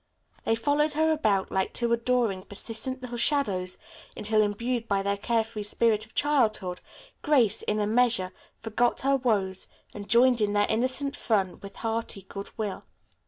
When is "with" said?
4.89-5.03, 11.61-11.75